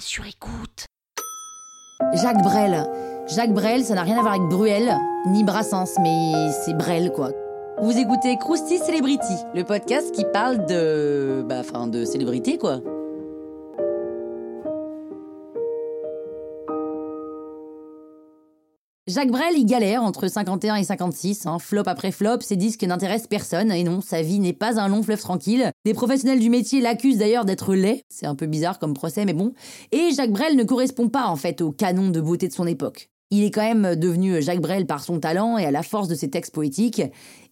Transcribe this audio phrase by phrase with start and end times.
[0.00, 0.86] sur écoute.
[2.14, 2.86] Jacques Brel.
[3.28, 7.30] Jacques Brel, ça n'a rien à voir avec Bruel, ni Brassens, mais c'est Brel, quoi.
[7.80, 11.44] Vous écoutez Krusty Celebrity, le podcast qui parle de.
[11.48, 12.80] Bah, enfin, de célébrité, quoi.
[19.08, 23.26] Jacques Brel, il galère entre 51 et 56, hein, flop après flop, ses disques n'intéressent
[23.26, 25.72] personne, et non, sa vie n'est pas un long fleuve tranquille.
[25.86, 29.32] Des professionnels du métier l'accusent d'ailleurs d'être laid, c'est un peu bizarre comme procès, mais
[29.32, 29.54] bon.
[29.92, 33.08] Et Jacques Brel ne correspond pas en fait au canon de beauté de son époque.
[33.30, 36.14] Il est quand même devenu Jacques Brel par son talent et à la force de
[36.14, 37.00] ses textes poétiques,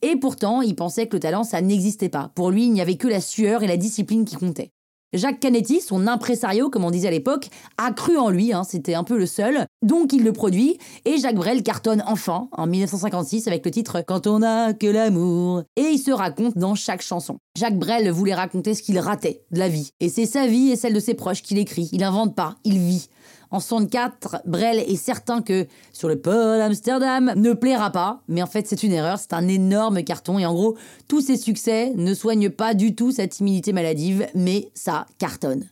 [0.03, 2.33] et pourtant il pensait que le talent ça n'existait pas.
[2.35, 4.73] Pour lui, il n'y avait que la sueur et la discipline qui comptaient.
[5.13, 8.95] Jacques Canetti, son impresario, comme on disait à l'époque, a cru en lui, hein, c'était
[8.95, 13.47] un peu le seul, donc il le produit, et Jacques Brel cartonne enfin, en 1956,
[13.47, 17.39] avec le titre Quand on n'a que l'amour, et il se raconte dans chaque chanson.
[17.57, 20.77] Jacques Brel voulait raconter ce qu'il ratait de la vie, et c'est sa vie et
[20.77, 23.09] celle de ses proches qu'il écrit, il invente pas, il vit.
[23.51, 28.47] En 64, Brel est certain que sur le pôle Amsterdam ne plaira pas, mais en
[28.47, 30.77] fait c'est une erreur, c'est un énorme carton et en gros
[31.09, 35.65] tous ses succès ne soignent pas du tout sa timidité maladive, mais ça cartonne.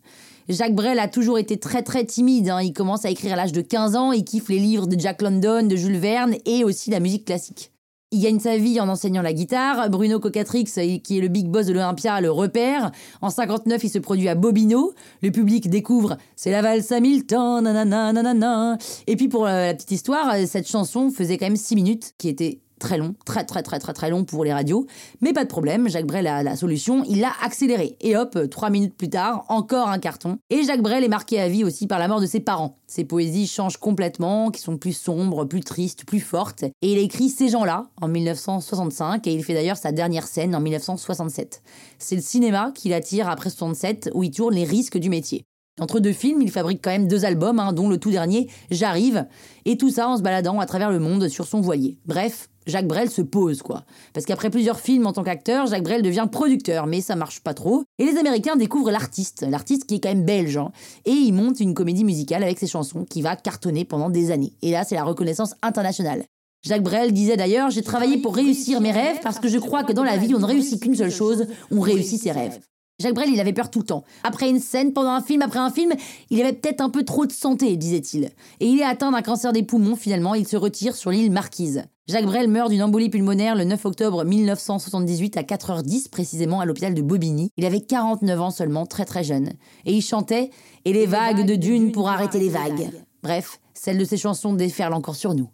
[0.49, 2.63] Jacques Brel a toujours été très très timide, hein.
[2.63, 5.23] il commence à écrire à l'âge de 15 ans, il kiffe les livres de Jack
[5.23, 7.74] London, de Jules Verne et aussi la musique classique.
[8.15, 9.91] Il gagne sa vie en enseignant la guitare.
[9.91, 10.67] Bruno Cocatrix,
[11.03, 12.93] qui est le big boss de l'Olympia, le repère.
[13.21, 14.95] En 59, il se produit à Bobino.
[15.21, 18.79] Le public découvre C'est la valse Hamilton, nanana, nanana.
[19.09, 22.61] Et puis pour la petite histoire, cette chanson faisait quand même 6 minutes, qui était
[22.79, 24.87] très long, très très très très très long pour les radios.
[25.21, 27.97] Mais pas de problème, Jacques Brel a la solution, il l'a accéléré.
[28.01, 30.39] Et hop, trois minutes plus tard, encore un carton.
[30.51, 32.79] Et Jacques Brel est marqué à vie aussi par la mort de ses parents.
[32.87, 36.65] Ses poésies changent complètement, qui sont plus sombres, plus tristes, plus fortes.
[36.83, 40.61] Et il écrit Ces gens-là en 1965 et il fait d'ailleurs sa dernière scène en
[40.61, 41.63] 1967.
[41.99, 45.45] C'est le cinéma qui l'attire après 67 où il tourne les risques du métier.
[45.81, 49.27] Entre deux films, il fabrique quand même deux albums, hein, dont le tout dernier, J'arrive,
[49.65, 51.99] et tout ça en se baladant à travers le monde sur son voilier.
[52.07, 53.85] Bref, Jacques Brel se pose, quoi.
[54.13, 57.55] Parce qu'après plusieurs films en tant qu'acteur, Jacques Brel devient producteur, mais ça marche pas
[57.55, 57.83] trop.
[57.99, 60.71] Et les Américains découvrent l'artiste, l'artiste qui est quand même belge, hein,
[61.07, 64.53] et il monte une comédie musicale avec ses chansons qui va cartonner pendant des années.
[64.63, 66.23] Et là, c'est la reconnaissance internationale.
[66.65, 69.93] Jacques Brel disait d'ailleurs J'ai travaillé pour réussir mes rêves parce que je crois que
[69.93, 72.61] dans la vie, on ne réussit qu'une seule chose, on réussit ses rêves.
[73.01, 74.05] Jacques Brel, il avait peur tout le temps.
[74.23, 75.93] Après une scène, pendant un film, après un film,
[76.31, 78.27] il avait peut-être un peu trop de santé, disait-il.
[78.61, 81.83] Et il est atteint d'un cancer des poumons, finalement, il se retire sur l'île Marquise.
[82.07, 86.95] Jacques Brel meurt d'une embolie pulmonaire le 9 octobre 1978 à 4h10 précisément à l'hôpital
[86.95, 87.51] de Bobigny.
[87.57, 89.55] Il avait 49 ans seulement, très très jeune.
[89.87, 90.51] Et il chantait
[90.85, 92.91] «Et les vagues de dunes pour arrêter les vagues».
[93.25, 95.49] Bref, celle de ses chansons déferle encore sur nous.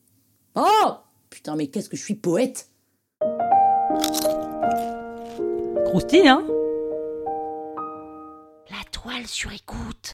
[0.56, 0.90] Oh
[1.30, 2.68] Putain, mais qu'est-ce que je suis poète
[5.86, 6.44] Croustille, hein?
[9.02, 10.12] Toile sur écoute.